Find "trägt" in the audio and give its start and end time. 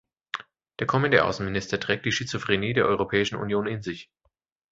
1.79-2.07